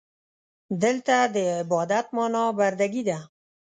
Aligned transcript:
دلته 0.83 1.15
د 1.35 1.37
عبادت 1.59 2.05
معنا 2.15 2.43
برده 2.59 2.87
ګي 2.93 3.03
ده. 3.09 3.19